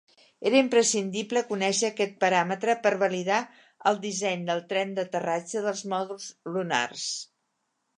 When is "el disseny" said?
3.93-4.51